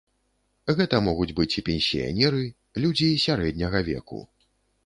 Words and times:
Гэта 0.77 1.01
могуць 1.07 1.35
быць 1.39 1.55
і 1.61 1.63
пенсіянеры, 1.67 2.41
людзі 2.87 3.11
сярэдняга 3.25 3.79
веку. 3.93 4.19